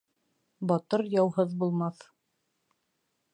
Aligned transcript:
Батыр 0.71 1.03
яуһыҙ 1.17 1.53
булмаҫ. 1.65 2.01